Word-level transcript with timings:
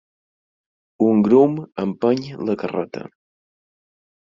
Un 1.07 1.21
grum 1.27 1.53
empeny 1.85 2.25
la 2.49 2.59
carreta. 2.65 3.07